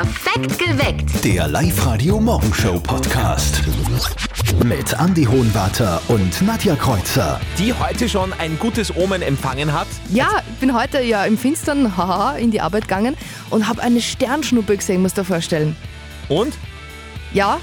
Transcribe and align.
Perfekt 0.00 0.58
geweckt. 0.58 1.22
Der 1.22 1.46
Live-Radio-Morgenshow-Podcast. 1.46 3.60
Mit 4.64 4.94
Andy 4.98 5.26
Hohenwarter 5.26 6.00
und 6.08 6.40
Nadja 6.40 6.74
Kreuzer. 6.74 7.38
die 7.58 7.74
heute 7.74 8.08
schon 8.08 8.32
ein 8.32 8.58
gutes 8.58 8.96
Omen 8.96 9.20
empfangen 9.20 9.74
hat. 9.74 9.88
Ja, 10.08 10.40
ich 10.54 10.58
bin 10.58 10.74
heute 10.74 11.02
ja 11.02 11.26
im 11.26 11.36
Finstern 11.36 11.98
haha, 11.98 12.38
in 12.38 12.50
die 12.50 12.62
Arbeit 12.62 12.84
gegangen 12.84 13.14
und 13.50 13.68
habe 13.68 13.82
eine 13.82 14.00
Sternschnuppe 14.00 14.78
gesehen, 14.78 15.02
musst 15.02 15.18
du 15.18 15.20
dir 15.20 15.26
vorstellen. 15.26 15.76
Und? 16.30 16.54
Ja, 17.34 17.60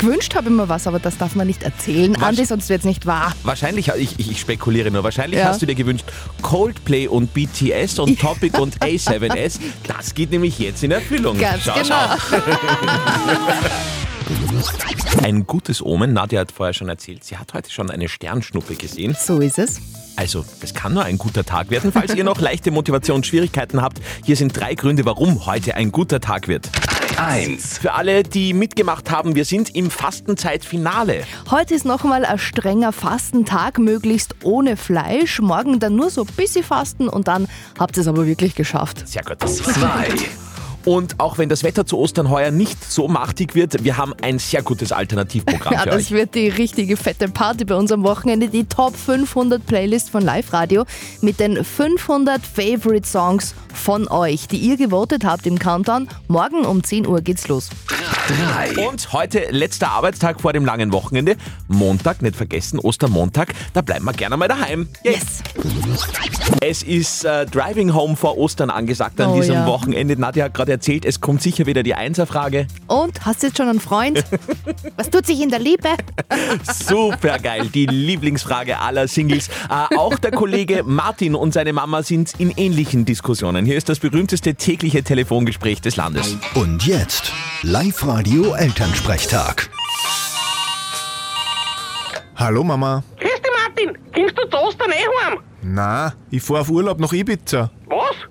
gewünscht 0.00 0.34
habe 0.34 0.48
ich 0.48 0.54
mir 0.54 0.68
was, 0.68 0.86
aber 0.86 0.98
das 0.98 1.16
darf 1.18 1.34
man 1.36 1.46
nicht 1.46 1.62
erzählen, 1.62 2.14
Was? 2.18 2.22
Andi, 2.30 2.44
sonst 2.44 2.68
wird 2.68 2.80
es 2.80 2.84
nicht 2.84 3.06
wahr. 3.06 3.32
Wahrscheinlich, 3.44 3.88
ich, 3.96 4.18
ich, 4.18 4.30
ich 4.30 4.40
spekuliere 4.40 4.90
nur, 4.90 5.04
wahrscheinlich 5.04 5.38
Ja. 5.40 5.46
hast 5.46 5.62
du 5.62 5.66
dir 5.66 5.74
gewünscht 5.74 6.04
Coldplay 6.42 7.06
und 7.06 7.32
BTS 7.32 7.98
und 8.00 8.18
Topic 8.18 8.58
und 8.58 8.78
A7S. 8.80 9.60
Das 9.86 10.14
geht 10.14 10.30
nämlich 10.30 10.58
jetzt 10.58 10.82
in 10.82 10.90
Erfüllung. 10.90 11.38
Ganz 11.38 11.62
Schau, 11.64 11.74
genau. 11.74 11.96
Schau. 12.30 12.36
Ein 15.22 15.46
gutes 15.46 15.82
Omen, 15.82 16.12
Nadja 16.12 16.40
hat 16.40 16.52
vorher 16.52 16.72
schon 16.72 16.88
erzählt, 16.88 17.24
sie 17.24 17.36
hat 17.36 17.52
heute 17.54 17.70
schon 17.70 17.90
eine 17.90 18.08
Sternschnuppe 18.08 18.74
gesehen. 18.74 19.16
So 19.18 19.38
ist 19.40 19.58
es. 19.58 19.80
Also, 20.16 20.44
es 20.60 20.74
kann 20.74 20.94
nur 20.94 21.04
ein 21.04 21.18
guter 21.18 21.44
Tag 21.44 21.70
werden. 21.70 21.92
Falls 21.92 22.14
ihr 22.14 22.24
noch 22.24 22.40
leichte 22.40 22.70
Motivationsschwierigkeiten 22.70 23.80
habt, 23.80 24.00
hier 24.24 24.36
sind 24.36 24.56
drei 24.56 24.74
Gründe, 24.74 25.04
warum 25.04 25.46
heute 25.46 25.74
ein 25.76 25.92
guter 25.92 26.20
Tag 26.20 26.48
wird. 26.48 26.68
1. 27.16 27.78
Für 27.78 27.92
alle, 27.92 28.22
die 28.22 28.52
mitgemacht 28.52 29.10
haben, 29.10 29.34
wir 29.34 29.44
sind 29.44 29.74
im 29.74 29.90
Fastenzeitfinale. 29.90 31.24
Heute 31.50 31.74
ist 31.74 31.84
nochmal 31.84 32.24
ein 32.24 32.38
strenger 32.38 32.92
Fastentag, 32.92 33.78
möglichst 33.78 34.36
ohne 34.42 34.76
Fleisch. 34.76 35.40
Morgen 35.40 35.80
dann 35.80 35.96
nur 35.96 36.10
so 36.10 36.22
ein 36.22 36.28
bisschen 36.36 36.64
fasten 36.64 37.08
und 37.08 37.28
dann 37.28 37.48
habt 37.78 37.96
ihr 37.96 38.02
es 38.02 38.08
aber 38.08 38.26
wirklich 38.26 38.54
geschafft. 38.54 39.06
Sehr 39.08 39.22
gut. 39.22 39.40
2. 39.40 40.08
Und 40.84 41.20
auch 41.20 41.38
wenn 41.38 41.48
das 41.48 41.62
Wetter 41.62 41.84
zu 41.86 41.98
Ostern 41.98 42.30
heuer 42.30 42.50
nicht 42.50 42.90
so 42.90 43.06
machtig 43.08 43.54
wird, 43.54 43.84
wir 43.84 43.96
haben 43.96 44.14
ein 44.22 44.38
sehr 44.38 44.62
gutes 44.62 44.92
Alternativprogramm 44.92 45.72
Ja, 45.74 45.80
für 45.80 45.90
das 45.90 45.96
euch. 46.06 46.10
wird 46.12 46.34
die 46.34 46.48
richtige 46.48 46.96
fette 46.96 47.28
Party 47.28 47.64
bei 47.64 47.74
uns 47.74 47.92
am 47.92 48.02
Wochenende. 48.02 48.48
Die 48.48 48.64
Top 48.64 48.96
500 48.96 49.64
Playlist 49.66 50.10
von 50.10 50.22
Live 50.22 50.52
Radio 50.52 50.84
mit 51.20 51.38
den 51.40 51.62
500 51.64 52.40
Favorite 52.44 53.06
Songs 53.06 53.54
von 53.74 54.08
euch, 54.08 54.48
die 54.48 54.56
ihr 54.56 54.76
gewotet 54.76 55.24
habt 55.24 55.46
im 55.46 55.58
Countdown. 55.58 56.08
Morgen 56.28 56.64
um 56.64 56.82
10 56.82 57.06
Uhr 57.06 57.20
geht's 57.20 57.46
los. 57.48 57.68
3. 58.74 58.86
Und 58.88 59.12
heute 59.12 59.46
letzter 59.50 59.90
Arbeitstag 59.90 60.40
vor 60.40 60.52
dem 60.52 60.64
langen 60.64 60.92
Wochenende. 60.92 61.36
Montag, 61.68 62.22
nicht 62.22 62.36
vergessen, 62.36 62.78
Ostermontag. 62.78 63.52
Da 63.72 63.80
bleiben 63.82 64.04
wir 64.04 64.12
gerne 64.12 64.36
mal 64.36 64.48
daheim. 64.48 64.88
Yay. 65.04 65.14
Yes! 65.14 65.42
Es 66.60 66.82
ist 66.82 67.24
äh, 67.24 67.46
Driving 67.46 67.94
Home 67.94 68.16
vor 68.16 68.38
Ostern 68.38 68.70
angesagt 68.70 69.20
an 69.20 69.30
Oh 69.30 69.36
diesem 69.36 69.54
ja. 69.54 69.66
Wochenende. 69.66 70.16
Nadja 70.18 70.44
hat 70.46 70.54
gerade 70.54 70.69
erzählt, 70.70 71.04
es 71.04 71.20
kommt 71.20 71.42
sicher 71.42 71.66
wieder 71.66 71.82
die 71.82 71.94
Einserfrage. 71.94 72.66
Und, 72.86 73.26
hast 73.26 73.42
du 73.42 73.48
jetzt 73.48 73.56
schon 73.58 73.68
einen 73.68 73.80
Freund? 73.80 74.24
Was 74.96 75.10
tut 75.10 75.26
sich 75.26 75.40
in 75.40 75.50
der 75.50 75.58
Liebe? 75.58 75.88
Super 76.72 77.38
geil, 77.38 77.68
die 77.72 77.86
Lieblingsfrage 77.86 78.78
aller 78.78 79.08
Singles. 79.08 79.48
Äh, 79.68 79.96
auch 79.96 80.18
der 80.18 80.30
Kollege 80.30 80.82
Martin 80.84 81.34
und 81.34 81.52
seine 81.52 81.72
Mama 81.72 82.02
sind 82.02 82.32
in 82.38 82.50
ähnlichen 82.56 83.04
Diskussionen. 83.04 83.66
Hier 83.66 83.76
ist 83.76 83.88
das 83.88 83.98
berühmteste 83.98 84.54
tägliche 84.54 85.02
Telefongespräch 85.02 85.80
des 85.80 85.96
Landes. 85.96 86.36
Und 86.54 86.86
jetzt 86.86 87.32
Live-Radio 87.62 88.54
Elternsprechtag. 88.54 89.68
Hallo 92.36 92.64
Mama. 92.64 93.02
Grüß 93.18 93.30
dich, 93.30 93.52
Martin. 93.66 93.98
Kommst 94.14 94.38
du 94.38 94.48
zu 94.48 94.56
Ostern 94.56 94.90
eh 94.92 95.26
heim? 95.26 95.38
Na, 95.62 96.14
ich 96.30 96.42
fahr 96.42 96.62
auf 96.62 96.70
Urlaub 96.70 96.98
nach 96.98 97.12
Ibiza. 97.12 97.70
Was? 97.86 98.29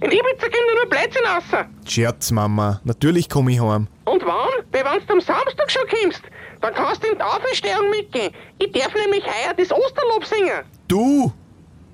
Du? 0.00 0.06
In 0.06 0.12
Ibiza 0.12 0.42
kommt 0.42 0.54
ja 0.54 0.74
nur 0.74 0.88
Blödsinn 0.88 1.26
raus. 1.26 1.66
Scherz, 1.86 2.30
Mama. 2.30 2.80
Natürlich 2.84 3.28
komm 3.28 3.48
ich 3.48 3.60
heim. 3.60 3.88
Und 4.04 4.24
wann? 4.24 4.64
Weil 4.72 4.84
wenn 4.84 5.06
du 5.06 5.12
am 5.14 5.20
Samstag 5.20 5.70
schon 5.70 5.82
kommst, 5.88 6.22
dann 6.60 6.74
kannst 6.74 7.02
du 7.02 7.08
in 7.08 7.16
die 7.16 7.22
Auferstehung 7.22 7.90
mitgehen. 7.90 8.32
Ich 8.58 8.72
darf 8.72 8.94
nämlich 8.94 9.24
heuer 9.24 9.54
das 9.56 9.70
Osterlob 9.72 10.24
singen. 10.24 10.64
Du! 10.88 11.32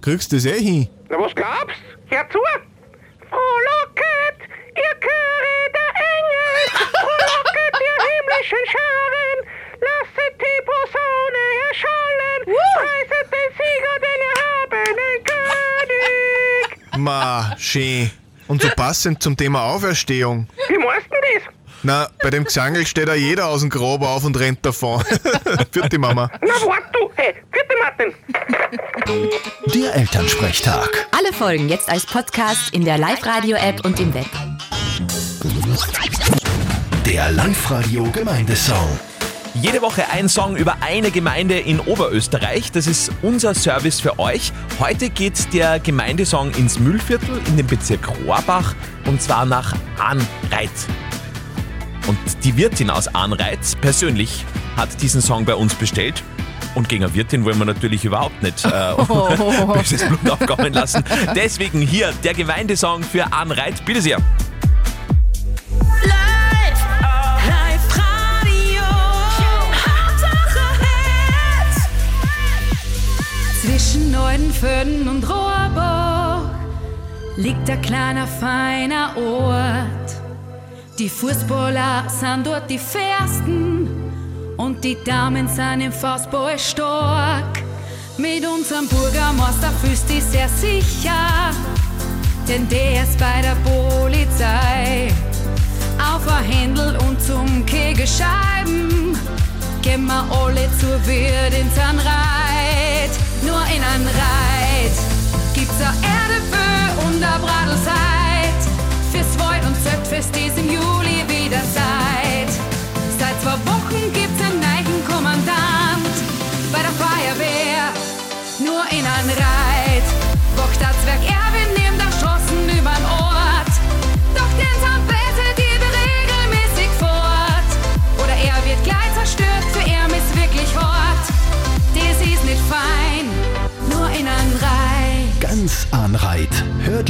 Kriegst 0.00 0.32
das 0.32 0.44
eh 0.44 0.60
hin? 0.60 0.88
Na, 1.08 1.18
was 1.18 1.34
glaubst? 1.34 1.80
Hör 2.06 2.28
zu. 2.30 2.38
Frohlocket, 3.30 4.38
ihr 4.76 4.94
Chöre 5.00 5.56
der 5.72 5.90
Engel, 6.14 6.56
frohlocket, 6.92 7.74
ihr 7.88 7.98
himmlischen 8.04 8.64
Scharen, 8.70 9.38
lasset 9.80 10.34
die 10.38 10.60
Posaune 10.68 11.44
erschallen, 11.70 12.40
preiset 12.76 13.28
den 13.32 13.50
Sieger, 13.58 13.96
Ma, 17.04 17.54
schön. 17.58 18.10
Und 18.48 18.62
so 18.62 18.68
passend 18.74 19.22
zum 19.22 19.36
Thema 19.36 19.64
Auferstehung. 19.64 20.46
Wie 20.68 20.78
meinst 20.78 21.06
du 21.08 21.10
denn 21.10 21.42
das? 21.44 21.54
Na, 21.82 22.08
bei 22.22 22.30
dem 22.30 22.44
Gesangel 22.44 22.86
steht 22.86 23.08
ja 23.08 23.14
jeder 23.14 23.48
aus 23.48 23.60
dem 23.60 23.68
Grab 23.68 24.00
auf 24.00 24.24
und 24.24 24.38
rennt 24.40 24.64
davon. 24.64 25.04
Vierte 25.70 25.98
Mama. 25.98 26.30
Na, 26.40 26.54
wart 26.66 26.84
du! 26.94 27.10
Hey, 27.16 27.34
bitte 27.52 27.74
Martin! 27.78 28.14
Der 29.74 29.94
Elternsprechtag. 29.94 31.06
Alle 31.10 31.34
Folgen 31.34 31.68
jetzt 31.68 31.90
als 31.90 32.06
Podcast 32.06 32.72
in 32.72 32.86
der 32.86 32.96
Live-Radio-App 32.96 33.84
und 33.84 34.00
im 34.00 34.14
Web. 34.14 34.24
Der 37.04 37.30
Live-Radio 37.32 38.04
Gemeindesong. 38.12 38.98
Jede 39.62 39.82
Woche 39.82 40.08
ein 40.10 40.28
Song 40.28 40.56
über 40.56 40.78
eine 40.80 41.12
Gemeinde 41.12 41.58
in 41.58 41.78
Oberösterreich. 41.78 42.72
Das 42.72 42.88
ist 42.88 43.12
unser 43.22 43.54
Service 43.54 44.00
für 44.00 44.18
euch. 44.18 44.52
Heute 44.80 45.10
geht 45.10 45.54
der 45.54 45.78
Gemeindesong 45.78 46.50
ins 46.54 46.80
Müllviertel 46.80 47.40
in 47.46 47.56
den 47.56 47.66
Bezirk 47.68 48.08
Rohrbach 48.26 48.74
und 49.06 49.22
zwar 49.22 49.46
nach 49.46 49.72
Ahnreit. 49.96 50.70
Und 52.08 52.18
die 52.42 52.56
Wirtin 52.56 52.90
aus 52.90 53.06
Ahnreit 53.14 53.60
persönlich 53.80 54.44
hat 54.76 55.00
diesen 55.00 55.22
Song 55.22 55.44
bei 55.44 55.54
uns 55.54 55.74
bestellt. 55.74 56.24
Und 56.74 56.88
gegen 56.88 57.04
eine 57.04 57.14
Wirtin 57.14 57.44
wollen 57.44 57.58
wir 57.58 57.64
natürlich 57.64 58.04
überhaupt 58.04 58.42
nicht 58.42 58.64
äh, 58.64 58.68
böses 59.72 60.04
Blut 60.04 60.28
aufkommen 60.28 60.72
lassen. 60.72 61.04
Deswegen 61.36 61.80
hier 61.80 62.12
der 62.24 62.34
Gemeindesong 62.34 63.04
für 63.04 63.32
Ahnreit. 63.32 63.84
Bitte 63.84 64.02
sehr. 64.02 64.18
Neudenföhn 74.54 75.08
und 75.08 75.28
Rohrbach 75.28 76.42
liegt 77.36 77.68
ein 77.68 77.80
kleiner, 77.82 78.26
feiner 78.26 79.16
Ort. 79.16 80.14
Die 80.98 81.08
Fußballer 81.08 82.04
sind 82.08 82.46
dort 82.46 82.70
die 82.70 82.78
Fersten 82.78 83.88
und 84.56 84.84
die 84.84 84.96
Damen 85.04 85.48
sind 85.48 85.80
im 85.80 85.92
Faustball 85.92 86.58
stark. 86.58 87.62
Mit 88.16 88.46
unserem 88.46 88.86
Bürgermeister 88.86 89.70
fühlst 89.82 90.08
dich 90.08 90.22
sehr 90.22 90.48
sicher, 90.48 91.50
denn 92.48 92.68
der 92.68 93.02
ist 93.02 93.18
bei 93.18 93.42
der 93.42 93.56
Polizei. 93.68 95.12
Auf 95.98 96.26
ein 96.28 96.44
Händel 96.44 96.96
und 97.08 97.20
zum 97.20 97.66
Kegelscheiben 97.66 99.18
gehen 99.82 100.06
wir 100.06 100.24
alle 100.30 100.68
zur 100.78 101.04
Wirt 101.06 101.58
in 101.58 101.70
seinen 101.72 101.98
Reit. 101.98 102.83
Nur 103.46 103.60
in 103.66 103.82
ein 103.82 104.06
Reit 104.06 104.96
gibt's 105.54 105.80
a 105.80 105.92
Erdefö 106.02 107.06
und 107.06 107.22
a 107.22 107.38
Bradelseit. 107.38 108.60
Fürs 109.12 109.38
Wald- 109.38 109.64
und 109.66 109.76
Zeltfest 109.82 110.34
ist 110.36 110.58
im 110.58 110.70
Juli 110.70 111.03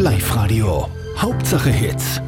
Live-Radio. 0.04 0.86
Hauptsache 1.16 1.70
Hits. 1.70 2.20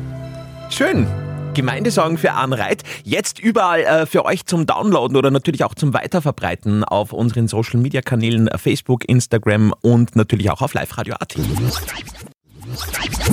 Schön. 0.71 1.07
Gemeindesong 1.53 2.17
für 2.17 2.33
Anreit. 2.33 2.83
Jetzt 3.05 3.39
überall 3.39 3.81
äh, 3.81 4.07
für 4.07 4.25
euch 4.25 4.47
zum 4.47 4.65
Downloaden 4.65 5.15
oder 5.15 5.31
natürlich 5.31 5.63
auch 5.63 5.75
zum 5.75 5.93
Weiterverbreiten 5.93 6.85
auf 6.85 7.13
unseren 7.13 7.49
Social 7.49 7.79
Media 7.79 8.01
Kanälen 8.01 8.49
äh, 8.49 8.57
Facebook, 8.57 9.07
Instagram 9.07 9.75
und 9.83 10.17
natürlich 10.17 10.51
auch 10.51 10.63
auf 10.63 10.73
Live 10.73 10.97
Radio 10.97 11.17
AT. 11.17 11.37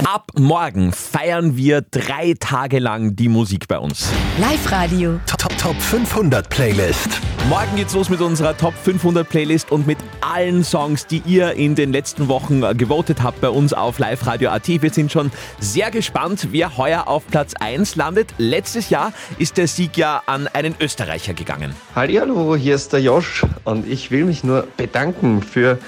Ab 0.06 0.28
morgen 0.38 0.94
feiern 0.94 1.57
wir 1.57 1.81
drei 1.81 2.34
Tage 2.40 2.80
lang 2.80 3.16
die 3.16 3.28
Musik 3.28 3.68
bei 3.68 3.78
uns. 3.78 4.10
Live-Radio. 4.40 5.19
Top, 5.25 5.40
Top, 5.40 5.57
Top 5.57 5.81
500 5.81 6.50
Playlist. 6.50 7.10
Morgen 7.50 7.75
geht's 7.75 7.94
los 7.94 8.10
mit 8.10 8.22
unserer 8.22 8.56
Top 8.56 8.74
500 8.74 9.28
Playlist 9.28 9.72
und 9.72 9.86
mit 9.86 9.98
allen 10.22 10.63
Songs, 10.63 11.07
die 11.07 11.22
ihr 11.25 11.54
in 11.54 11.75
den 11.75 11.92
letzten 11.92 12.30
Wochen 12.30 12.63
äh, 12.63 12.74
gewotet 12.74 13.22
habt 13.22 13.42
bei 13.42 13.50
uns 13.50 13.74
auf 13.74 14.00
Live 14.00 14.25
Radio 14.25 14.50
AT. 14.50 14.68
Wir 14.68 14.90
sind 14.92 15.12
schon 15.12 15.31
sehr 15.60 15.92
gespannt, 15.92 16.48
wer 16.51 16.78
heuer 16.78 17.07
auf 17.07 17.28
Platz 17.28 17.54
1 17.60 17.96
landet. 17.96 18.34
Letztes 18.38 18.89
Jahr 18.89 19.12
ist 19.39 19.57
der 19.57 19.68
Sieg 19.68 19.98
ja 19.98 20.22
an 20.25 20.48
einen 20.48 20.75
Österreicher 20.80 21.34
gegangen. 21.34 21.75
Hallo, 21.96 22.56
hier 22.56 22.75
ist 22.75 22.94
der 22.94 23.01
Josh 23.01 23.46
und 23.66 23.88
ich 23.88 24.10
will 24.10 24.24
mich 24.25 24.44
nur 24.44 24.68
bedanken 24.78 25.42
für 25.42 25.80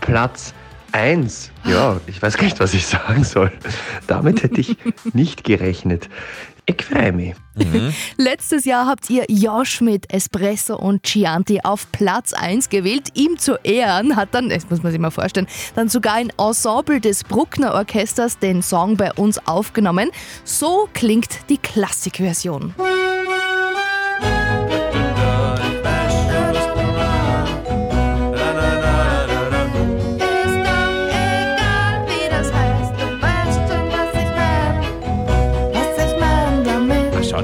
Platz 0.00 0.52
1. 0.52 0.63
Ja, 1.64 2.00
ich 2.06 2.22
weiß 2.22 2.36
gar 2.36 2.44
nicht, 2.44 2.60
was 2.60 2.72
ich 2.72 2.86
sagen 2.86 3.24
soll. 3.24 3.50
Damit 4.06 4.44
hätte 4.44 4.60
ich 4.60 4.76
nicht 5.12 5.42
gerechnet. 5.42 6.08
Ich 6.66 6.82
freue 6.82 7.12
mich. 7.12 7.34
Letztes 8.16 8.64
Jahr 8.64 8.86
habt 8.86 9.10
ihr 9.10 9.24
Josh 9.28 9.80
mit 9.80 10.10
Espresso 10.12 10.76
und 10.76 11.02
Chianti 11.02 11.60
auf 11.62 11.90
Platz 11.92 12.32
1 12.32 12.68
gewählt. 12.70 13.08
Ihm 13.14 13.38
zu 13.38 13.56
Ehren 13.64 14.16
hat 14.16 14.30
dann, 14.32 14.48
das 14.48 14.70
muss 14.70 14.82
man 14.82 14.92
sich 14.92 15.00
mal 15.00 15.10
vorstellen, 15.10 15.46
dann 15.74 15.88
sogar 15.88 16.14
ein 16.14 16.30
Ensemble 16.38 17.00
des 17.00 17.24
Bruckner 17.24 17.74
Orchesters 17.74 18.38
den 18.38 18.62
Song 18.62 18.96
bei 18.96 19.12
uns 19.12 19.46
aufgenommen. 19.46 20.10
So 20.44 20.88
klingt 20.94 21.50
die 21.50 21.58
Klassikversion. 21.58 22.72
Ist 22.78 23.23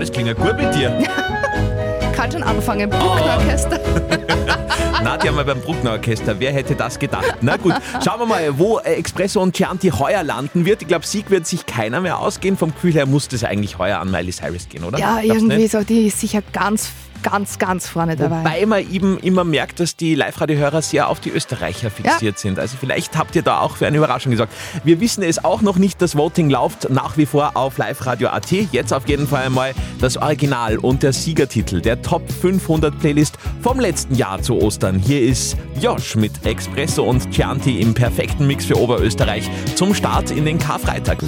das 0.01 0.11
klingt 0.11 0.29
ja 0.29 0.35
gut 0.35 0.57
mit 0.57 0.75
dir. 0.75 0.91
Kann 2.15 2.33
schon 2.33 2.43
anfangen. 2.43 2.91
Bruckner 2.91 3.37
Orchester. 3.39 3.79
Nadja 5.03 5.33
mal 5.33 5.45
beim 5.45 5.61
Bruckner 5.61 5.93
Orchester. 5.93 6.39
Wer 6.39 6.53
hätte 6.53 6.75
das 6.75 6.99
gedacht? 6.99 7.37
Na 7.41 7.57
gut, 7.57 7.75
schauen 8.05 8.21
wir 8.21 8.27
mal, 8.27 8.59
wo 8.59 8.79
äh, 8.79 8.95
Expresso 8.95 9.41
und 9.41 9.57
Chianti 9.57 9.91
heuer 9.91 10.23
landen 10.23 10.65
wird. 10.65 10.83
Ich 10.83 10.89
glaube, 10.89 11.07
Sieg 11.07 11.31
wird 11.31 11.47
sich 11.47 11.65
keiner 11.67 12.01
mehr 12.01 12.19
ausgehen. 12.19 12.57
Vom 12.57 12.75
Gefühl 12.75 12.93
her 12.93 13.07
muss 13.07 13.29
das 13.29 13.45
eigentlich 13.45 13.79
heuer 13.79 13.99
an 13.99 14.11
Miley 14.11 14.33
Cyrus 14.33 14.69
gehen, 14.69 14.85
oder? 14.85 14.99
Ja, 14.99 15.21
Glaubst 15.21 15.43
irgendwie 15.43 15.57
nicht? 15.57 15.73
so, 15.73 15.83
die 15.83 16.07
ist 16.09 16.21
sicher 16.21 16.43
ganz, 16.53 16.91
ganz, 17.23 17.59
ganz 17.59 17.89
vorne 17.89 18.17
dabei. 18.17 18.41
Wobei 18.41 18.67
man 18.67 18.93
eben 18.93 19.19
immer 19.19 19.45
merkt, 19.45 19.81
dass 19.81 19.97
die 19.97 20.15
Live-Radio-Hörer 20.15 20.83
sehr 20.83 21.09
auf 21.09 21.21
die 21.21 21.31
Österreicher 21.31 21.91
fixiert 21.91 22.39
sind. 22.39 22.59
Also 22.59 22.77
vielleicht 22.79 23.17
habt 23.17 23.37
ihr 23.37 23.43
da 23.43 23.61
auch 23.61 23.77
für 23.77 23.87
eine 23.87 23.97
Überraschung 23.97 24.33
gesorgt. 24.33 24.53
Wir 24.85 25.01
wissen 25.01 25.23
es 25.23 25.45
auch 25.45 25.63
noch 25.63 25.77
nicht, 25.77 26.01
das 26.03 26.17
Voting 26.17 26.51
läuft 26.51 26.91
nach 26.91 27.17
wie 27.17 27.27
vor 27.27 27.53
auf 27.55 27.79
Live-Radio.at. 27.79 28.51
Jetzt 28.73 28.93
auf 28.93 29.09
jeden 29.09 29.27
Fall 29.27 29.51
mal 29.51 29.73
das 30.01 30.17
Original 30.17 30.79
und 30.79 31.03
der 31.03 31.13
Siegertitel 31.13 31.81
der 31.81 32.03
Top 32.03 32.31
500 32.31 32.99
Playlist 32.99 33.37
vom 33.63 33.81
letzten 33.81 34.15
Jahr 34.15 34.41
zu 34.43 34.61
Ostern. 34.61 34.99
Hier 34.99 35.23
ist 35.23 35.57
Josh 35.81 36.17
mit 36.17 36.45
Expresso 36.45 37.05
und 37.05 37.31
Chianti 37.31 37.81
im 37.81 37.95
perfekten 37.95 38.47
Mix 38.47 38.67
für 38.67 38.79
Oberösterreich 38.79 39.49
zum 39.75 39.95
Start 39.95 40.31
in 40.31 40.45
den 40.45 40.59
Karfreitag. 40.59 41.19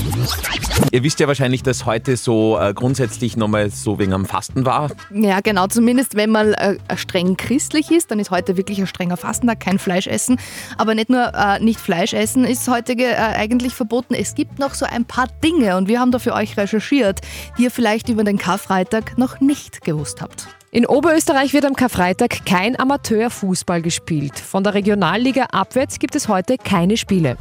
Ihr 0.90 1.02
wisst 1.02 1.20
ja 1.20 1.28
wahrscheinlich, 1.28 1.62
dass 1.62 1.86
heute 1.86 2.16
so 2.16 2.58
äh, 2.58 2.74
grundsätzlich 2.74 3.36
nochmal 3.36 3.70
so 3.70 3.98
wegen 3.98 4.12
am 4.12 4.26
Fasten 4.26 4.64
war. 4.64 4.90
Ja, 5.10 5.40
genau. 5.40 5.66
Zumindest 5.82 6.14
wenn 6.14 6.30
man 6.30 6.54
äh, 6.54 6.76
streng 6.94 7.36
christlich 7.36 7.90
ist, 7.90 8.12
dann 8.12 8.20
ist 8.20 8.30
heute 8.30 8.56
wirklich 8.56 8.78
ein 8.78 8.86
strenger 8.86 9.16
Fastentag, 9.16 9.58
kein 9.58 9.80
Fleisch 9.80 10.06
essen. 10.06 10.38
Aber 10.78 10.94
nicht 10.94 11.10
nur 11.10 11.34
äh, 11.34 11.58
nicht 11.58 11.80
Fleisch 11.80 12.12
essen 12.12 12.44
ist 12.44 12.68
heute 12.68 12.92
äh, 12.92 13.16
eigentlich 13.16 13.74
verboten. 13.74 14.14
Es 14.14 14.36
gibt 14.36 14.60
noch 14.60 14.74
so 14.74 14.86
ein 14.86 15.04
paar 15.04 15.26
Dinge 15.42 15.76
und 15.76 15.88
wir 15.88 15.98
haben 15.98 16.12
da 16.12 16.20
für 16.20 16.34
euch 16.34 16.56
recherchiert, 16.56 17.22
die 17.58 17.64
ihr 17.64 17.72
vielleicht 17.72 18.08
über 18.08 18.22
den 18.22 18.38
Karfreitag 18.38 19.18
noch 19.18 19.40
nicht 19.40 19.82
gewusst 19.82 20.22
habt. 20.22 20.46
In 20.74 20.86
Oberösterreich 20.86 21.52
wird 21.52 21.66
am 21.66 21.76
Karfreitag 21.76 22.46
kein 22.46 22.80
Amateurfußball 22.80 23.82
gespielt. 23.82 24.38
Von 24.38 24.64
der 24.64 24.72
Regionalliga 24.72 25.48
abwärts 25.52 25.98
gibt 25.98 26.14
es 26.14 26.28
heute 26.28 26.56
keine 26.56 26.96
Spiele. 26.96 27.36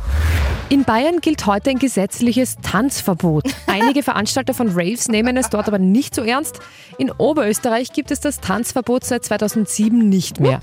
In 0.67 0.83
Bayern 0.83 1.21
gilt 1.21 1.45
heute 1.45 1.69
ein 1.69 1.79
gesetzliches 1.79 2.57
Tanzverbot. 2.61 3.45
Einige 3.67 4.03
Veranstalter 4.03 4.53
von 4.53 4.71
Raves 4.73 5.07
nehmen 5.07 5.37
es 5.37 5.49
dort 5.49 5.69
aber 5.69 5.79
nicht 5.79 6.13
so 6.13 6.23
ernst. 6.23 6.59
In 6.97 7.09
Oberösterreich 7.09 7.93
gibt 7.93 8.11
es 8.11 8.19
das 8.19 8.41
Tanzverbot 8.41 9.05
seit 9.05 9.23
2007 9.23 10.09
nicht 10.09 10.41
mehr. 10.41 10.59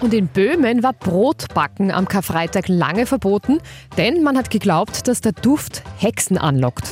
Und 0.00 0.14
in 0.14 0.28
Böhmen 0.28 0.82
war 0.82 0.94
Brotbacken 0.94 1.90
am 1.90 2.08
Karfreitag 2.08 2.68
lange 2.68 3.04
verboten, 3.04 3.58
denn 3.98 4.22
man 4.22 4.38
hat 4.38 4.48
geglaubt, 4.48 5.08
dass 5.08 5.20
der 5.20 5.32
Duft 5.32 5.82
Hexen 5.98 6.38
anlockt. 6.38 6.88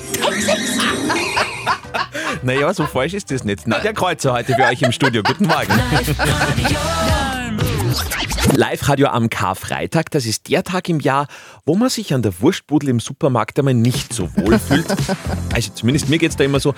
Naja, 2.42 2.72
so 2.74 2.86
falsch 2.86 3.14
ist 3.14 3.30
das 3.30 3.44
nicht. 3.44 3.66
Nadja 3.66 3.92
Kreuzer 3.92 4.32
heute 4.32 4.54
für 4.54 4.62
euch 4.62 4.82
im 4.82 4.92
Studio. 4.92 5.22
Guten 5.22 5.46
Morgen. 5.46 5.72
Live-Radio 8.52 9.08
am 9.08 9.31
Karfreitag, 9.31 10.11
das 10.11 10.26
ist 10.26 10.49
der 10.49 10.64
Tag 10.64 10.88
im 10.88 10.99
Jahr, 10.99 11.29
wo 11.64 11.76
man 11.76 11.88
sich 11.88 12.12
an 12.12 12.23
der 12.23 12.41
Wurstbudel 12.41 12.88
im 12.88 13.00
Supermarkt 13.00 13.58
einmal 13.58 13.75
nicht 13.75 14.12
so 14.12 14.29
wohl 14.37 14.58
fühlt. 14.69 14.87
Also 15.55 15.70
zumindest 15.73 16.08
mir 16.08 16.19
geht 16.19 16.31
es 16.31 16.37
da 16.37 16.44
immer 16.44 16.58
so, 16.58 16.75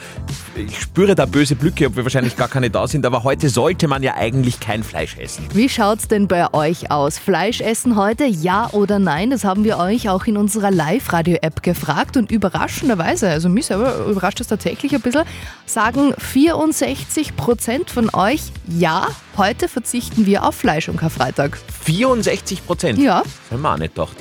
ich 0.55 0.79
spüre 0.79 1.15
da 1.15 1.25
böse 1.25 1.55
Blicke, 1.55 1.87
obwohl 1.87 2.05
wahrscheinlich 2.05 2.37
gar 2.37 2.49
keine 2.49 2.69
da 2.69 2.87
sind, 2.87 3.07
aber 3.07 3.25
heute 3.25 3.49
sollte 3.49 3.89
man 3.89 4.03
ja 4.03 4.15
eigentlich 4.15 4.61
kein 4.61 4.83
Fleisch 4.83 5.17
essen. 5.17 5.47
Wie 5.55 5.69
schaut's 5.69 6.09
denn 6.09 6.29
bei 6.29 6.53
euch 6.53 6.91
aus? 6.91 7.19
Fleisch 7.19 7.61
essen 7.61 7.97
heute, 7.97 8.25
ja 8.25 8.69
oder 8.73 8.99
nein? 8.99 9.31
Das 9.31 9.45
haben 9.45 9.65
wir 9.65 9.79
euch 9.79 10.11
auch 10.11 10.27
in 10.27 10.37
unserer 10.37 10.71
Live-Radio-App 10.71 11.63
gefragt 11.63 12.17
und 12.19 12.31
überraschenderweise, 12.31 13.31
also 13.31 13.49
mich 13.49 13.67
selber 13.67 14.05
überrascht 14.07 14.41
das 14.41 14.49
tatsächlich 14.49 14.95
ein 14.95 15.01
bisschen, 15.01 15.25
sagen 15.65 16.13
64 16.19 17.35
Prozent 17.37 17.91
von 17.91 18.11
euch, 18.15 18.43
ja, 18.69 19.09
heute 19.37 19.69
verzichten 19.69 20.27
wir 20.27 20.45
auf 20.45 20.55
Fleisch 20.55 20.89
am 20.89 20.97
Karfreitag. 20.97 21.59
64 21.85 22.67
Prozent. 22.67 22.99
Ja. 22.99 23.23
Mhm. 23.25 23.55
Haben 23.55 23.63
wir 23.63 23.73
auch 23.73 23.79
nicht 23.79 23.95
gedacht. 23.95 24.17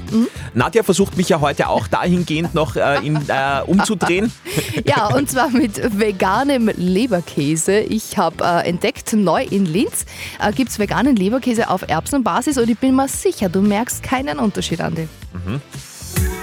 Nadja 0.53 0.83
versucht 0.83 1.17
mich 1.17 1.29
ja 1.29 1.41
heute 1.41 1.69
auch 1.69 1.87
dahingehend 1.87 2.53
noch 2.53 2.75
äh, 2.75 3.05
in, 3.05 3.15
äh, 3.15 3.61
umzudrehen. 3.65 4.31
Ja, 4.85 5.07
und 5.07 5.29
zwar 5.29 5.49
mit 5.49 5.99
veganem 5.99 6.69
Leberkäse. 6.75 7.79
Ich 7.79 8.17
habe 8.17 8.43
äh, 8.43 8.67
entdeckt, 8.67 9.13
neu 9.13 9.43
in 9.43 9.65
Linz 9.65 10.05
äh, 10.39 10.51
gibt 10.51 10.71
es 10.71 10.79
veganen 10.79 11.15
Leberkäse 11.15 11.69
auf 11.69 11.87
Erbsenbasis 11.87 12.57
und 12.57 12.69
ich 12.69 12.77
bin 12.77 12.95
mir 12.95 13.07
sicher, 13.07 13.49
du 13.49 13.61
merkst 13.61 14.01
keinen 14.03 14.39
Unterschied, 14.39 14.81
Andi. 14.81 15.07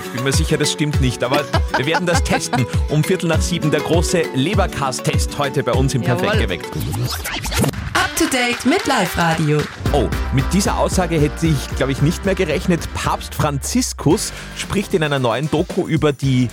Ich 0.05 0.11
bin 0.13 0.25
mir 0.25 0.33
sicher, 0.33 0.57
das 0.57 0.73
stimmt 0.73 1.01
nicht, 1.01 1.23
aber 1.23 1.45
wir 1.77 1.87
werden 1.87 2.07
das 2.07 2.23
testen. 2.23 2.67
Um 2.89 3.05
Viertel 3.05 3.29
nach 3.29 3.41
sieben 3.41 3.71
der 3.71 3.81
große 3.81 4.23
Leberkas-Test 4.35 5.39
heute 5.39 5.63
bei 5.63 5.73
uns 5.73 5.95
im 5.95 6.03
Perfekt 6.03 6.39
geweckt. 6.39 6.69
To 8.19 8.25
date 8.25 8.67
mit 8.67 8.85
Live-Radio. 8.85 9.61
Oh, 9.93 10.09
mit 10.35 10.45
dieser 10.53 10.77
Aussage 10.77 11.21
hätte 11.21 11.47
ich, 11.47 11.77
glaube 11.77 11.93
ich, 11.93 12.03
nicht 12.03 12.25
mehr 12.25 12.35
gerechnet. 12.35 12.93
Papst 12.93 13.33
Franziskus 13.33 14.33
spricht 14.57 14.93
in 14.93 15.05
einer 15.05 15.21
neuen 15.21 15.49
Doku 15.49 15.87
über 15.87 16.13
die 16.13 16.49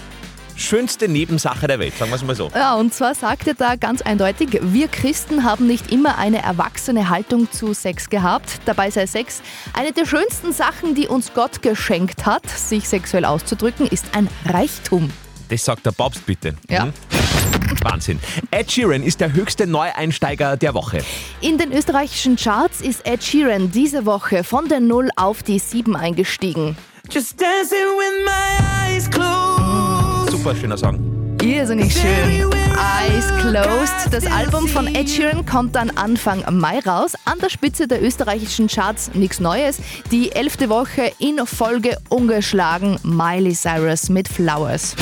schönste 0.56 1.08
Nebensache 1.08 1.66
der 1.66 1.80
Welt, 1.80 1.98
sagen 1.98 2.12
wir 2.12 2.18
es 2.18 2.24
mal 2.24 2.36
so. 2.36 2.52
Ja, 2.54 2.76
und 2.76 2.94
zwar 2.94 3.16
sagt 3.16 3.48
er 3.48 3.56
da 3.56 3.78
ganz 3.78 4.04
eindeutig, 4.04 4.60
wir 4.62 4.88
Christen 4.90 5.44
haben 5.44 5.66
nicht 5.66 5.92
immer 5.92 6.20
eine 6.20 6.44
erwachsene 6.44 7.10
Haltung 7.10 7.52
zu 7.52 7.74
Sex 7.74 8.12
gehabt. 8.12 8.60
Dabei 8.66 8.92
sei 8.92 9.08
Sex 9.08 9.42
eine 9.74 9.92
der 9.92 10.06
schönsten 10.06 10.54
Sachen, 10.54 10.94
die 10.94 11.08
uns 11.08 11.34
Gott 11.34 11.64
geschenkt 11.64 12.28
hat. 12.28 12.48
Sich 12.48 12.88
sexuell 12.88 13.26
auszudrücken, 13.26 13.88
ist 13.88 14.06
ein 14.14 14.30
Reichtum. 14.46 15.10
Das 15.50 15.66
sagt 15.66 15.84
der 15.88 15.94
Papst 15.94 16.24
bitte. 16.28 16.54
Ja. 16.70 16.86
Mhm. 16.86 16.94
Wahnsinn. 17.84 18.20
Ed 18.52 18.72
Sheeran 18.72 19.04
ist 19.04 19.22
der 19.22 19.34
höchste 19.34 19.68
Neueinsteiger 19.68 20.58
der 20.58 20.74
Woche. 20.74 21.00
In 21.42 21.58
den 21.58 21.72
österreichischen 21.72 22.36
Charts 22.36 22.82
ist 22.82 23.08
Ed 23.08 23.24
Sheeran 23.24 23.72
diese 23.72 24.06
Woche 24.06 24.44
von 24.44 24.68
der 24.68 24.80
0 24.80 25.10
auf 25.16 25.44
die 25.44 25.60
7 25.60 25.96
eingestiegen. 25.96 26.78
Super 30.30 30.56
schöner 30.56 30.78
Song. 30.78 31.38
Irrsinnig 31.42 31.94
schön. 31.94 32.50
Eyes 32.76 33.28
Closed. 33.40 34.12
Das 34.12 34.26
Album 34.26 34.68
von 34.68 34.88
Ed 34.88 35.10
Sheeran 35.10 35.46
kommt 35.46 35.76
dann 35.76 35.92
Anfang 35.92 36.44
Mai 36.50 36.80
raus. 36.80 37.14
An 37.26 37.40
der 37.40 37.50
Spitze 37.50 37.88
der 37.88 38.04
österreichischen 38.04 38.68
Charts 38.68 39.12
nichts 39.14 39.40
Neues. 39.40 39.78
Die 40.12 40.32
elfte 40.32 40.70
Woche 40.70 41.12
in 41.20 41.46
Folge 41.46 41.98
ungeschlagen 42.10 42.98
Miley 43.04 43.54
Cyrus 43.54 44.10
mit 44.10 44.28
Flowers. 44.28 44.96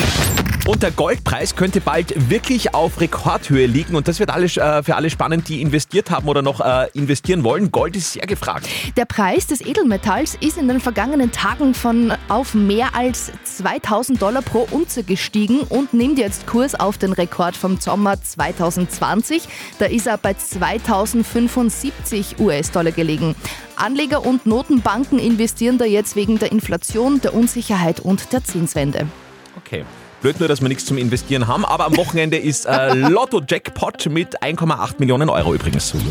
Und 0.66 0.82
der 0.82 0.92
Goldpreis 0.92 1.58
könnte 1.58 1.82
bald 1.82 2.30
wirklich 2.30 2.74
auf 2.74 3.02
Rekordhöhe 3.02 3.66
liegen. 3.66 3.98
Und 3.98 4.08
das 4.08 4.22
wird 4.22 4.30
alles, 4.30 4.56
äh, 4.56 4.82
für 4.82 4.96
alle 4.96 5.10
spannend, 5.10 5.50
die 5.50 5.62
investiert 5.62 6.10
haben 6.10 6.30
oder 6.30 6.42
noch 6.42 6.62
äh, 6.62 6.88
investieren 6.94 7.44
wollen. 7.44 7.70
Gold 7.70 7.98
ist 7.98 8.14
sehr 8.14 8.26
gefragt. 8.26 8.70
Der 8.96 9.04
Preis 9.04 9.46
des 9.46 9.60
Edelmetalls 9.60 10.38
ist 10.40 10.58
in 10.58 10.70
den 10.70 10.80
vergangenen 10.80 11.34
Tagen 11.34 11.74
von 11.74 12.14
auf 12.30 12.54
mehr 12.54 12.96
als 12.96 13.34
2000 13.44 14.22
Dollar 14.22 14.42
pro 14.42 14.66
Unze 14.72 15.04
gestiegen 15.04 15.60
und 15.68 15.94
nimmt 15.94 16.18
jetzt 16.18 16.48
Kurs 16.48 16.76
auf 16.76 16.98
den 16.98 17.12
Rekord 17.12 17.58
vom 17.58 17.82
Sommer 17.82 18.22
2020. 18.22 19.44
Da 19.80 19.88
ist 19.88 20.08
er 20.08 20.18
bei 20.18 20.34
2075 20.34 22.40
US-Dollar 22.40 22.94
gelegen. 22.94 23.36
Anleger 23.76 24.26
und 24.26 24.46
Notenbanken 24.46 25.20
investieren 25.20 25.78
da 25.78 25.84
jetzt 25.84 26.16
wegen 26.16 26.40
der 26.40 26.54
Inflation, 26.54 27.20
der 27.20 27.34
Unsicherheit 27.34 28.00
und 28.00 28.32
der 28.32 28.46
Zinswende. 28.46 29.08
Okay. 29.58 29.84
Blöd 30.24 30.40
nur, 30.40 30.48
dass 30.48 30.62
wir 30.62 30.70
nichts 30.70 30.86
zum 30.86 30.98
Investieren 30.98 31.48
haben, 31.48 31.66
aber 31.66 31.86
am 31.86 31.98
Wochenende 31.98 32.38
ist 32.38 32.66
äh, 32.66 32.94
Lotto-Jackpot 32.94 34.06
mit 34.06 34.42
1,8 34.42 34.96
Millionen 34.98 35.30
Euro 35.30 35.54
übrigens. 35.54 35.94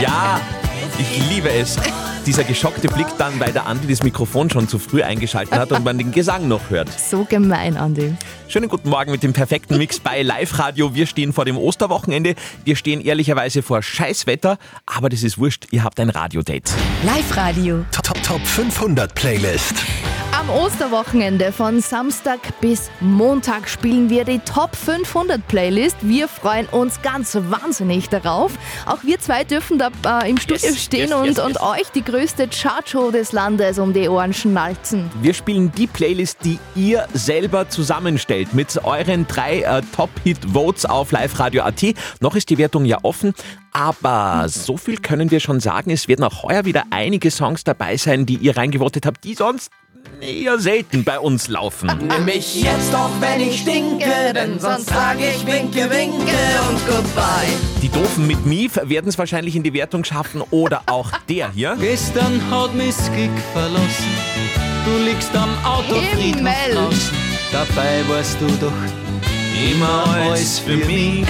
Ja, 0.00 0.40
ich 0.98 1.30
liebe 1.30 1.50
es. 1.50 1.78
Dieser 2.26 2.44
geschockte 2.44 2.88
Blick 2.88 3.06
dann, 3.18 3.38
weil 3.38 3.52
der 3.52 3.66
Andi 3.66 3.86
das 3.86 4.02
Mikrofon 4.02 4.48
schon 4.48 4.66
zu 4.66 4.78
früh 4.78 5.02
eingeschaltet 5.02 5.58
hat 5.58 5.72
und 5.72 5.84
man 5.84 5.98
den 5.98 6.10
Gesang 6.10 6.48
noch 6.48 6.70
hört. 6.70 6.88
So 6.98 7.24
gemein, 7.24 7.76
Andi. 7.76 8.14
Schönen 8.48 8.70
guten 8.70 8.88
Morgen 8.88 9.10
mit 9.10 9.22
dem 9.22 9.34
perfekten 9.34 9.76
Mix 9.76 10.00
bei 10.00 10.22
Live 10.22 10.58
Radio. 10.58 10.94
Wir 10.94 11.06
stehen 11.06 11.34
vor 11.34 11.44
dem 11.44 11.58
Osterwochenende. 11.58 12.34
Wir 12.64 12.76
stehen 12.76 13.02
ehrlicherweise 13.02 13.62
vor 13.62 13.82
Scheißwetter, 13.82 14.56
aber 14.86 15.10
das 15.10 15.22
ist 15.22 15.36
wurscht. 15.36 15.66
Ihr 15.70 15.84
habt 15.84 16.00
ein 16.00 16.08
Radiodate. 16.08 16.72
Live-Radio. 17.04 17.84
Top, 17.92 18.04
Top, 18.04 18.22
Top 18.22 18.46
500 18.46 19.14
Playlist. 19.14 19.74
Am 20.46 20.50
Osterwochenende 20.50 21.52
von 21.52 21.80
Samstag 21.80 22.38
bis 22.60 22.90
Montag 23.00 23.66
spielen 23.66 24.10
wir 24.10 24.24
die 24.24 24.40
Top 24.40 24.76
500 24.76 25.46
Playlist. 25.48 25.96
Wir 26.02 26.28
freuen 26.28 26.66
uns 26.66 27.00
ganz 27.00 27.34
wahnsinnig 27.34 28.10
darauf. 28.10 28.52
Auch 28.84 29.02
wir 29.04 29.18
zwei 29.18 29.44
dürfen 29.44 29.78
da 29.78 29.90
äh, 30.20 30.28
im 30.28 30.36
Studio 30.36 30.68
Yes, 30.68 30.84
stehen 30.84 31.08
yes, 31.08 31.14
und, 31.14 31.26
yes, 31.26 31.38
und 31.38 31.62
euch 31.62 31.90
die 31.94 32.04
größte 32.04 32.48
Chartshow 32.48 33.10
des 33.10 33.32
Landes 33.32 33.78
um 33.78 33.94
die 33.94 34.06
Ohren 34.06 34.34
schnalzen. 34.34 35.10
Wir 35.22 35.32
spielen 35.32 35.72
die 35.72 35.86
Playlist, 35.86 36.38
die 36.44 36.58
ihr 36.74 37.06
selber 37.14 37.70
zusammenstellt 37.70 38.52
mit 38.52 38.84
euren 38.84 39.26
drei 39.26 39.62
äh, 39.62 39.80
Top-Hit-Votes 39.96 40.84
auf 40.84 41.10
liveradio.at. 41.10 41.82
Noch 42.20 42.36
ist 42.36 42.50
die 42.50 42.58
Wertung 42.58 42.84
ja 42.84 42.98
offen, 43.02 43.32
aber 43.74 44.48
so 44.48 44.76
viel 44.76 44.98
können 44.98 45.30
wir 45.30 45.40
schon 45.40 45.60
sagen. 45.60 45.90
Es 45.90 46.08
werden 46.08 46.24
auch 46.24 46.44
heuer 46.44 46.64
wieder 46.64 46.84
einige 46.90 47.30
Songs 47.30 47.64
dabei 47.64 47.96
sein, 47.96 48.24
die 48.24 48.36
ihr 48.36 48.56
reingevotet 48.56 49.04
habt, 49.04 49.24
die 49.24 49.34
sonst 49.34 49.70
eher 50.20 50.58
selten 50.58 51.02
bei 51.04 51.18
uns 51.18 51.48
laufen. 51.48 51.90
Nimm 52.08 52.24
mich 52.24 52.62
jetzt 52.62 52.94
auch, 52.94 53.10
wenn 53.20 53.40
ich 53.40 53.60
stinke, 53.60 54.32
denn 54.32 54.58
sonst 54.58 54.88
sag 54.88 55.18
ich 55.18 55.44
winke, 55.46 55.90
winke 55.90 56.38
und 56.70 56.86
goodbye. 56.86 57.48
Die 57.82 57.88
Doofen 57.88 58.26
mit 58.26 58.46
Mief 58.46 58.78
werden 58.84 59.08
es 59.08 59.18
wahrscheinlich 59.18 59.56
in 59.56 59.62
die 59.62 59.72
Wertung 59.72 60.04
schaffen 60.04 60.42
oder 60.50 60.82
auch 60.86 61.10
der 61.28 61.50
hier. 61.52 61.76
Gestern 61.80 62.40
hat 62.50 62.74
mich 62.74 62.96
Glück 63.14 63.38
verlassen. 63.52 64.14
Du 64.84 65.04
liegst 65.04 65.34
am 65.34 65.50
Autofriedhof 65.64 66.42
draußen. 66.72 67.16
Dabei 67.50 68.02
warst 68.08 68.40
du 68.40 68.46
doch 68.60 68.72
immer 69.72 70.04
alles 70.06 70.60
für 70.60 70.76
mich. 70.76 71.26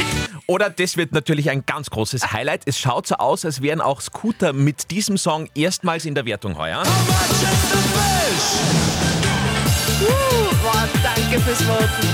Oder 0.46 0.68
das 0.68 0.96
wird 0.98 1.12
natürlich 1.12 1.48
ein 1.48 1.64
ganz 1.64 1.88
großes 1.88 2.32
Highlight. 2.32 2.62
Es 2.66 2.78
schaut 2.78 3.06
so 3.06 3.14
aus, 3.16 3.44
als 3.46 3.62
wären 3.62 3.80
auch 3.80 4.02
Scooter 4.02 4.52
mit 4.52 4.90
diesem 4.90 5.16
Song 5.16 5.48
erstmals 5.54 6.04
in 6.04 6.14
der 6.14 6.26
Wertung 6.26 6.58
heuer. 6.58 6.82
Uh, 10.00 10.06
boah, 10.62 10.88
danke 11.02 11.40
fürs 11.40 11.62
Voten. 11.62 12.08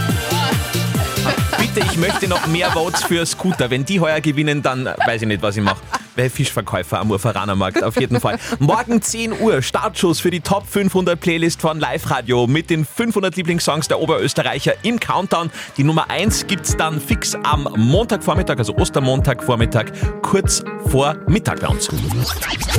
Bitte, 1.59 1.81
ich 1.91 1.97
möchte 1.97 2.29
noch 2.29 2.47
mehr 2.47 2.71
Votes 2.71 3.03
für 3.03 3.27
Scooter. 3.27 3.69
Wenn 3.69 3.85
die 3.85 3.99
heuer 3.99 4.21
gewinnen, 4.21 4.63
dann 4.63 4.85
weiß 4.85 5.23
ich 5.23 5.29
nicht, 5.29 5.43
was 5.43 5.57
ich 5.57 5.63
mache. 5.65 5.81
Fischverkäufer 6.29 6.99
am 6.99 7.11
Urveranermarkt, 7.11 7.83
auf 7.83 7.99
jeden 7.99 8.21
Fall. 8.21 8.39
Morgen 8.59 9.00
10 9.00 9.41
Uhr, 9.41 9.62
Startschuss 9.62 10.21
für 10.21 10.31
die 10.31 10.41
Top 10.41 10.67
500 10.67 11.19
Playlist 11.19 11.61
von 11.61 11.81
Live 11.81 12.11
Radio 12.11 12.47
mit 12.47 12.69
den 12.69 12.85
500 12.85 13.37
Lieblingssongs 13.37 13.89
der 13.89 14.00
Oberösterreicher 14.00 14.75
im 14.83 15.00
Countdown. 15.00 15.50
Die 15.77 15.85
Nummer 15.85 16.11
1 16.11 16.47
gibt's 16.49 16.77
dann 16.77 17.00
fix 17.00 17.35
am 17.45 17.69
Montagvormittag, 17.77 18.59
also 18.59 18.75
Ostermontagvormittag, 18.77 19.87
kurz 20.23 20.62
vor 20.87 21.17
Mittag 21.29 21.61
bei 21.61 21.69
uns. 21.69 21.89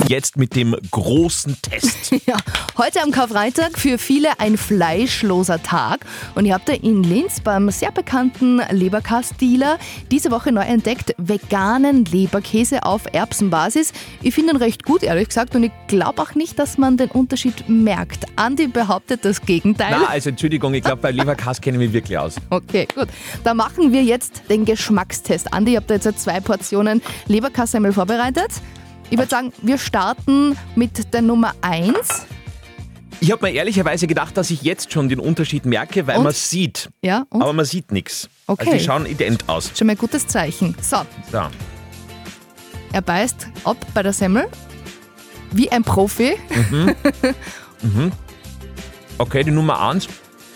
Jetzt 0.07 0.37
mit 0.37 0.55
dem 0.55 0.75
großen 0.91 1.57
Test. 1.61 2.11
Ja, 2.27 2.37
heute 2.77 3.01
am 3.01 3.11
Karfreitag 3.11 3.79
für 3.79 3.97
viele 3.97 4.39
ein 4.39 4.57
fleischloser 4.57 5.63
Tag. 5.63 6.05
Und 6.35 6.45
ihr 6.45 6.53
habt 6.53 6.69
da 6.69 6.73
in 6.73 7.03
Linz 7.03 7.39
beim 7.39 7.69
sehr 7.71 7.91
bekannten 7.91 8.61
Leberkast-Dealer 8.69 9.79
diese 10.11 10.29
Woche 10.29 10.51
neu 10.51 10.61
entdeckt 10.61 11.15
veganen 11.17 12.05
Leberkäse 12.05 12.83
auf 12.83 13.03
Erbsenbasis. 13.31 13.93
Ich 14.21 14.35
finde 14.35 14.51
ihn 14.53 14.57
recht 14.57 14.83
gut, 14.83 15.03
ehrlich 15.03 15.29
gesagt. 15.29 15.55
Und 15.55 15.63
ich 15.63 15.71
glaube 15.87 16.21
auch 16.21 16.35
nicht, 16.35 16.59
dass 16.59 16.77
man 16.77 16.97
den 16.97 17.09
Unterschied 17.09 17.67
merkt. 17.69 18.25
Andi 18.35 18.67
behauptet 18.67 19.23
das 19.23 19.41
Gegenteil. 19.41 19.91
Na, 19.91 20.07
also 20.07 20.29
Entschuldigung, 20.29 20.73
ich 20.73 20.83
glaube, 20.83 21.01
bei 21.01 21.11
Leberkass 21.11 21.61
kenne 21.61 21.77
ich 21.77 21.85
mich 21.85 21.93
wirklich 21.93 22.17
aus. 22.17 22.35
Okay, 22.49 22.87
gut. 22.93 23.07
Da 23.43 23.53
machen 23.53 23.93
wir 23.93 24.03
jetzt 24.03 24.43
den 24.49 24.65
Geschmackstest. 24.65 25.53
Andi, 25.53 25.73
ihr 25.73 25.77
habt 25.77 25.89
da 25.89 25.95
jetzt 25.95 26.19
zwei 26.19 26.41
Portionen 26.41 27.01
Leberkassemmel 27.27 27.93
vorbereitet. 27.93 28.51
Ich 29.09 29.17
würde 29.17 29.29
sagen, 29.29 29.53
wir 29.61 29.77
starten 29.77 30.57
mit 30.75 31.13
der 31.13 31.21
Nummer 31.21 31.53
1. 31.61 32.27
Ich 33.21 33.31
habe 33.31 33.45
mir 33.45 33.53
ehrlicherweise 33.53 34.07
gedacht, 34.07 34.35
dass 34.35 34.49
ich 34.49 34.63
jetzt 34.63 34.91
schon 34.91 35.07
den 35.07 35.19
Unterschied 35.19 35.65
merke, 35.65 36.07
weil 36.07 36.19
man 36.19 36.33
sieht. 36.33 36.89
Ja, 37.01 37.25
und? 37.29 37.41
Aber 37.41 37.53
man 37.53 37.65
sieht 37.65 37.91
nichts. 37.91 38.27
Okay. 38.47 38.65
Also 38.65 38.77
die 38.77 38.83
schauen 38.83 39.05
ident 39.05 39.47
aus. 39.47 39.71
Schon 39.77 39.87
mal 39.87 39.93
ein 39.93 39.97
gutes 39.97 40.27
Zeichen. 40.27 40.75
So, 40.81 40.97
So. 41.31 41.41
Er 42.93 43.01
beißt 43.01 43.47
ab 43.63 43.77
bei 43.93 44.03
der 44.03 44.13
Semmel. 44.13 44.47
Wie 45.51 45.71
ein 45.71 45.83
Profi. 45.83 46.33
Okay, 49.17 49.43
die 49.43 49.51
Nummer 49.51 49.79
1 49.89 50.07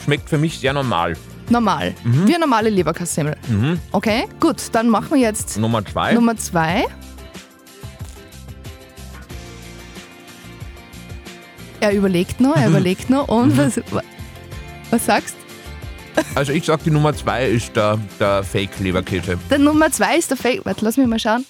schmeckt 0.03 0.27
für 0.29 0.37
mich 0.39 0.59
sehr 0.59 0.73
normal. 0.73 1.15
Normal. 1.49 1.93
Mhm. 2.03 2.27
Wie 2.27 2.35
eine 2.35 2.39
normale 2.45 2.69
Leberkassemmel. 2.71 3.35
Okay, 3.91 4.25
gut. 4.39 4.57
Dann 4.71 4.89
machen 4.89 5.09
wir 5.11 5.17
jetzt 5.19 5.57
Nummer 5.57 5.85
2. 5.85 6.13
Nummer 6.13 6.35
2. 6.35 6.85
Er 11.79 11.91
überlegt 11.93 12.39
noch, 12.39 12.55
Mhm. 12.55 12.61
er 12.61 12.67
überlegt 12.69 13.09
noch. 13.09 13.27
Und 13.27 13.57
was, 13.57 13.79
was 14.89 15.05
sagst 15.05 15.35
Also 16.33 16.53
ich 16.53 16.65
sag, 16.65 16.83
die 16.83 16.91
Nummer 16.91 17.13
2 17.13 17.47
ist 17.49 17.75
der, 17.75 17.99
der 18.19 18.43
Fake-Leberkäse. 18.43 19.37
Der 19.49 19.59
Nummer 19.59 19.91
2 19.91 20.17
ist 20.17 20.29
der 20.31 20.37
Fake. 20.37 20.61
Warte, 20.65 20.85
lass 20.85 20.97
mich 20.97 21.07
mal 21.07 21.19
schauen. 21.19 21.45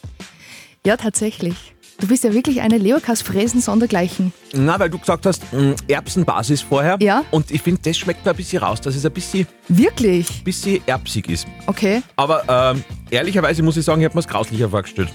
Ja, 0.86 0.98
tatsächlich. 0.98 1.56
Du 2.00 2.08
bist 2.08 2.24
ja 2.26 2.34
wirklich 2.34 2.62
eine 2.62 2.78
Leberkassfräsen 2.78 3.60
sondergleichen. 3.62 4.34
Na, 4.54 4.78
weil 4.80 4.90
du 4.90 5.00
gesagt 5.00 5.26
hast, 5.26 5.52
mh, 5.54 5.76
Erbsenbasis 5.88 6.62
vorher. 6.62 6.98
Ja. 7.00 7.24
Und 7.32 7.50
ich 7.52 7.62
finde, 7.62 7.82
das 7.84 7.98
schmeckt 7.98 8.24
mir 8.26 8.32
ein 8.32 8.38
bisschen 8.38 8.62
raus, 8.62 8.82
dass 8.82 8.96
es 8.96 9.06
ein 9.06 9.12
bisschen, 9.14 9.48
Wirklich? 9.70 10.44
bisschen 10.44 10.82
erbsig 10.86 11.30
ist. 11.30 11.48
Okay. 11.68 12.02
Aber 12.18 12.44
ähm, 12.76 12.84
ehrlicherweise 13.10 13.64
muss 13.64 13.78
ich 13.78 13.86
sagen, 13.86 14.02
ich 14.02 14.06
habe 14.06 14.16
mir 14.16 14.20
es 14.20 14.28
grauslicher 14.28 14.70
vorgestellt. 14.70 15.10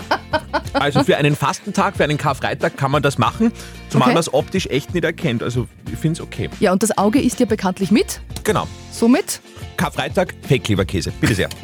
also 0.74 1.02
für 1.04 1.16
einen 1.16 1.34
Fastentag, 1.36 1.96
für 1.96 2.04
einen 2.04 2.18
Karfreitag 2.18 2.76
kann 2.76 2.90
man 2.90 3.02
das 3.02 3.16
machen, 3.16 3.52
zumal 3.88 4.08
Okay. 4.08 4.14
man 4.14 4.20
es 4.20 4.34
optisch 4.34 4.66
echt 4.66 4.92
nicht 4.92 5.04
erkennt. 5.04 5.42
Also 5.44 5.66
ich 5.90 5.98
finde 5.98 6.14
es 6.14 6.20
okay. 6.20 6.50
Ja, 6.58 6.72
und 6.72 6.82
das 6.82 6.98
Auge 6.98 7.20
isst 7.22 7.38
ja 7.40 7.46
bekanntlich 7.46 7.90
mit. 7.92 8.20
Genau. 8.44 8.66
Somit 8.92 9.40
Karfreitag, 9.76 10.34
Fake-Leberkäse. 10.46 11.12
Bitte 11.20 11.34
sehr. 11.36 11.48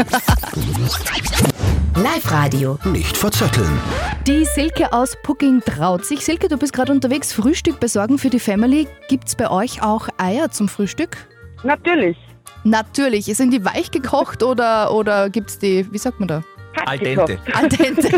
Live-Radio. 1.97 2.79
Nicht 2.85 3.17
verzetteln. 3.17 3.81
Die 4.27 4.45
Silke 4.45 4.93
aus 4.93 5.17
Pucking 5.23 5.63
traut 5.63 6.05
sich. 6.05 6.23
Silke, 6.23 6.47
du 6.47 6.59
bist 6.59 6.75
gerade 6.75 6.93
unterwegs. 6.93 7.33
Frühstück 7.33 7.81
besorgen 7.81 8.19
für 8.19 8.29
die 8.29 8.39
Family. 8.39 8.87
Gibt's 9.09 9.35
bei 9.35 9.51
euch 9.51 9.83
auch 9.83 10.09
Eier 10.19 10.51
zum 10.51 10.69
Frühstück? 10.69 11.17
Natürlich. 11.63 12.19
Natürlich. 12.65 13.25
Sind 13.25 13.51
die 13.51 13.65
weich 13.65 13.91
gekocht 13.91 14.43
oder, 14.43 14.93
oder 14.93 15.31
gibt's 15.31 15.59
die, 15.59 15.91
wie 15.91 15.97
sagt 15.97 16.21
man 16.21 16.29
da? 16.29 16.45
Al 16.85 16.99
dente. 16.99 17.39
Al 17.55 17.67
dente. 17.67 18.09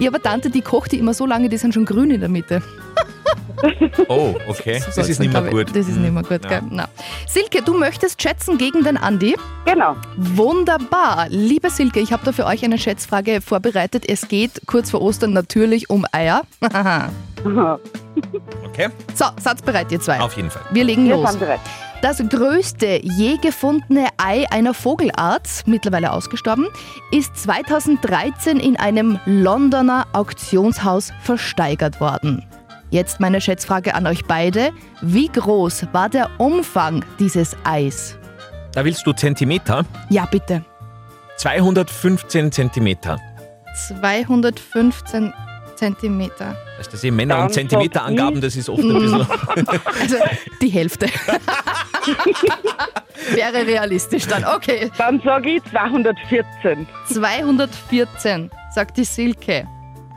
ich 0.00 0.06
habe 0.06 0.16
eine 0.16 0.22
Tante, 0.22 0.50
die 0.50 0.62
kocht 0.62 0.90
die 0.90 0.98
immer 0.98 1.14
so 1.14 1.24
lange, 1.24 1.48
die 1.48 1.56
sind 1.56 1.72
schon 1.72 1.84
grün 1.84 2.10
in 2.10 2.18
der 2.18 2.28
Mitte. 2.28 2.60
Oh, 4.08 4.34
okay. 4.48 4.82
Das 4.84 4.94
soll's 4.94 5.08
ist 5.08 5.20
nicht 5.20 5.32
mehr 5.32 5.42
gut. 5.42 5.70
Das 5.70 5.88
ist 5.88 5.96
nicht 5.96 6.12
mehr 6.12 6.22
gut, 6.22 6.42
Ja. 6.44 6.48
gell? 6.60 6.62
Na. 6.70 6.88
Silke, 7.26 7.62
du 7.62 7.74
möchtest 7.74 8.20
schätzen 8.20 8.58
gegen 8.58 8.84
den 8.84 8.96
Andi? 8.96 9.36
Genau. 9.64 9.96
Wunderbar. 10.16 11.26
Liebe 11.30 11.70
Silke, 11.70 12.00
ich 12.00 12.12
habe 12.12 12.24
da 12.24 12.32
für 12.32 12.46
euch 12.46 12.64
eine 12.64 12.78
Schätzfrage 12.78 13.40
vorbereitet. 13.40 14.04
Es 14.08 14.28
geht 14.28 14.62
kurz 14.66 14.90
vor 14.90 15.02
Ostern 15.02 15.32
natürlich 15.32 15.90
um 15.90 16.04
Eier. 16.12 16.42
Okay, 18.64 18.88
so, 19.14 19.26
Satz 19.40 19.62
bereit, 19.62 19.92
ihr 19.92 20.00
zwei. 20.00 20.20
auf 20.20 20.36
jeden 20.36 20.50
Fall. 20.50 20.62
Wir 20.70 20.84
legen 20.84 21.04
Wir 21.06 21.16
los. 21.16 21.30
sind 21.30 21.40
bereit. 21.40 21.60
Das 22.02 22.22
größte 22.28 23.00
je 23.02 23.36
gefundene 23.38 24.08
Ei 24.18 24.46
einer 24.50 24.74
Vogelart, 24.74 25.48
mittlerweile 25.66 26.12
ausgestorben, 26.12 26.66
ist 27.10 27.36
2013 27.36 28.58
in 28.60 28.76
einem 28.76 29.18
Londoner 29.26 30.06
Auktionshaus 30.12 31.12
versteigert 31.22 32.00
worden. 32.00 32.44
Jetzt 32.90 33.20
meine 33.20 33.40
Schätzfrage 33.40 33.94
an 33.94 34.06
euch 34.06 34.24
beide. 34.26 34.70
Wie 35.02 35.28
groß 35.28 35.86
war 35.92 36.08
der 36.08 36.30
Umfang 36.38 37.04
dieses 37.18 37.56
Eis? 37.64 38.16
Da 38.72 38.84
willst 38.84 39.06
du 39.06 39.12
Zentimeter? 39.12 39.84
Ja, 40.08 40.26
bitte. 40.26 40.64
215 41.38 42.52
Zentimeter. 42.52 43.18
215 43.88 45.32
Zentimeter. 45.74 46.56
Weißt 46.78 47.02
du, 47.02 47.12
Männer 47.12 47.42
und 47.42 47.52
Zentimeterangaben, 47.52 48.40
das 48.40 48.56
ist 48.56 48.68
oft 48.68 48.82
ein 48.82 48.88
bisschen. 48.88 49.26
Also 50.00 50.16
die 50.62 50.68
Hälfte. 50.68 51.06
Wäre 53.32 53.66
realistisch 53.66 54.26
dann. 54.26 54.44
Okay. 54.44 54.90
Dann 54.96 55.20
sage 55.22 55.56
ich 55.56 55.64
214. 55.64 56.86
214, 57.12 58.50
sagt 58.74 58.96
die 58.96 59.04
Silke. 59.04 59.66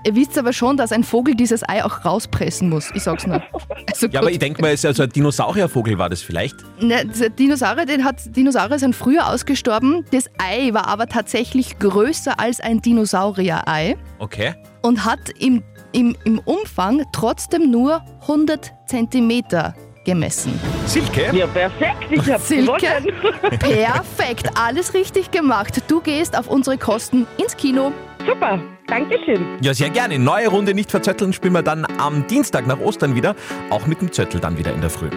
Ihr 0.06 0.16
wisst 0.16 0.38
aber 0.38 0.54
schon, 0.54 0.78
dass 0.78 0.92
ein 0.92 1.04
Vogel 1.04 1.36
dieses 1.36 1.68
Ei 1.68 1.84
auch 1.84 2.06
rauspressen 2.06 2.70
muss. 2.70 2.90
Ich 2.94 3.04
sag's 3.04 3.28
nur. 3.28 3.44
Also 3.92 4.08
Ja, 4.08 4.22
aber 4.22 4.32
ich 4.32 4.40
denke 4.40 4.62
mal, 4.62 4.70
es 4.70 4.80
ist 4.82 4.86
also 4.86 5.04
ein 5.04 5.10
Dinosauriervogel 5.10 5.98
war 5.98 6.10
das 6.10 6.22
vielleicht. 6.22 6.56
Ne, 6.82 7.06
der 7.06 7.30
Dinosaurier, 7.30 7.86
den 7.86 8.04
hat, 8.06 8.16
Dinosaurier 8.36 8.80
sind 8.80 8.96
früher 8.96 9.28
ausgestorben. 9.28 10.06
Das 10.12 10.30
Ei 10.38 10.70
war 10.74 10.88
aber 10.88 11.08
tatsächlich 11.08 11.80
größer 11.80 12.40
als 12.40 12.60
ein 12.62 12.82
Dinosaurier-Ei 12.82 13.98
Okay. 14.20 14.54
und 14.82 15.04
hat 15.06 15.20
im, 15.38 15.64
im, 15.92 16.16
im 16.24 16.40
Umfang 16.40 17.04
trotzdem 17.12 17.70
nur 17.70 18.02
100 18.22 18.72
Zentimeter 18.88 19.76
gemessen. 20.06 20.58
Silke? 20.86 21.30
Ja, 21.36 21.46
perfekt, 21.48 21.98
ich 22.10 22.32
hab's 22.32 22.48
Silke, 22.48 22.72
gewonnen. 22.78 23.60
perfekt, 23.60 24.50
alles 24.56 24.94
richtig 24.94 25.30
gemacht. 25.32 25.82
Du 25.88 26.00
gehst 26.00 26.38
auf 26.38 26.48
unsere 26.48 26.78
Kosten 26.78 27.28
ins 27.38 27.56
Kino. 27.58 27.92
Super, 28.26 28.60
Dankeschön. 28.90 29.58
Ja, 29.62 29.74
sehr 29.74 29.90
gerne. 29.90 30.20
Neue 30.20 30.48
Runde 30.48 30.74
nicht 30.74 30.92
verzetteln 30.92 31.34
spielen 31.34 31.54
wir 31.54 31.64
dann 31.64 31.86
am 32.00 32.26
Dienstag 32.28 32.68
nach 32.68 32.80
Ostern 32.80 33.16
wieder. 33.16 33.36
Auch 33.70 33.86
mit 33.88 34.02
dem 34.02 34.12
Zettel 34.12 34.40
dann 34.40 34.58
wieder 34.58 34.74
in 34.74 34.82
der 34.82 34.90
Früh. 34.90 35.10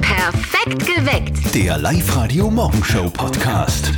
Perfekt 0.00 0.86
geweckt. 0.86 1.54
Der 1.54 1.78
Live-Radio 1.78 2.50
Morgenshow 2.50 3.08
Podcast. 3.10 3.92